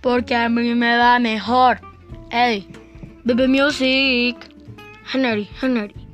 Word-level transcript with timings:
Porque 0.00 0.34
a 0.34 0.48
mí 0.48 0.74
me 0.74 0.96
va 0.96 1.18
mejor. 1.18 1.80
Ey, 2.30 2.68
Baby 3.24 3.48
Music. 3.48 4.36
Henry, 5.12 5.48
Henry. 5.60 6.07